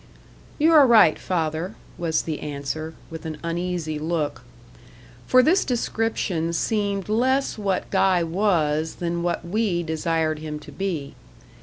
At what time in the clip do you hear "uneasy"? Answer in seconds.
3.43-3.99